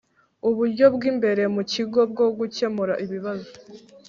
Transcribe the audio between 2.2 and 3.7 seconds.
gukemura ibibazo